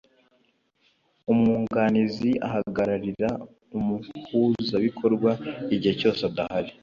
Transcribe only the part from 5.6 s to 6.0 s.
igihe